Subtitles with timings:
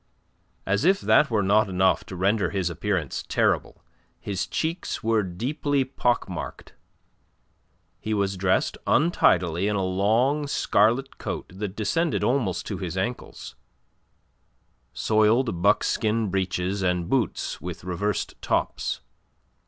[0.65, 3.83] As if that were not enough to render his appearance terrible,
[4.19, 6.73] his cheeks were deeply pock marked.
[7.99, 13.53] He was dressed untidily in a long scarlet coat that descended almost to his ankles,
[14.91, 19.01] soiled buckskin breeches and boots with reversed tops.